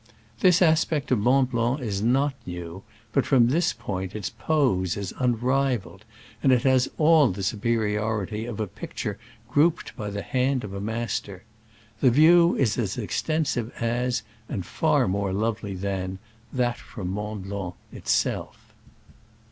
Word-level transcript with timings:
This 0.39 0.63
aspect 0.63 1.11
of 1.11 1.19
Mont 1.19 1.51
Blanc 1.51 1.79
is 1.79 2.01
not 2.01 2.33
new, 2.43 2.81
but 3.13 3.23
from 3.23 3.49
this 3.49 3.71
point 3.71 4.15
its 4.15 4.31
pose 4.31 4.97
is 4.97 5.13
unrivaled, 5.19 6.05
and 6.41 6.51
it 6.51 6.63
has 6.63 6.89
all 6.97 7.29
the 7.29 7.43
superiority 7.43 8.47
of 8.47 8.59
a 8.59 8.65
picture 8.65 9.19
grouped 9.47 9.95
by 9.95 10.09
the 10.09 10.23
hand 10.23 10.63
of 10.63 10.73
a 10.73 10.81
master.... 10.81 11.43
The 11.99 12.09
view 12.09 12.55
is 12.55 12.79
as 12.79 12.97
extensive 12.97 13.71
as, 13.79 14.23
and 14.49 14.65
far 14.65 15.07
more 15.07 15.31
lovely 15.33 15.75
than, 15.75 16.17
that 16.51 16.77
from 16.77 17.11
Mont 17.11 17.43
Blanc 17.43 17.75
itself. 17.93 18.73